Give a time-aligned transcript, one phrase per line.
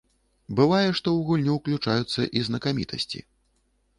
[0.59, 3.19] Бывае, што ў гульню ўключаюцца і знакамітасці.